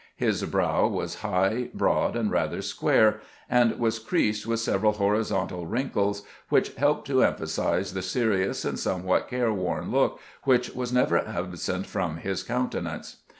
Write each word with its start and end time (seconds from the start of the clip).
His 0.15 0.43
brow 0.45 0.87
was 0.87 1.21
high, 1.21 1.69
broad, 1.75 2.15
and 2.15 2.31
rather 2.31 2.63
square, 2.63 3.21
and 3.47 3.77
was 3.77 3.99
creased 3.99 4.47
with 4.47 4.59
several 4.59 4.93
horizontal 4.93 5.67
wrinkles, 5.67 6.23
which 6.49 6.73
helped 6.73 7.05
to 7.05 7.21
em 7.21 7.35
phasize 7.35 7.93
the 7.93 8.01
serious 8.01 8.65
and 8.65 8.79
somewhat 8.79 9.27
careworn 9.29 9.91
look 9.91 10.19
which 10.43 10.71
was 10.71 10.91
never 10.91 11.19
absent 11.19 11.85
from 11.85 12.17
his 12.17 12.41
countenance. 12.41 13.17